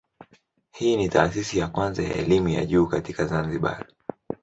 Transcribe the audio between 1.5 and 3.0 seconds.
ya kwanza ya elimu ya juu